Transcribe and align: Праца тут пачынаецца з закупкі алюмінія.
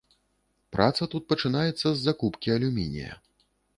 Праца 0.75 1.03
тут 1.11 1.27
пачынаецца 1.33 1.83
з 1.91 1.99
закупкі 2.07 2.55
алюмінія. 2.57 3.13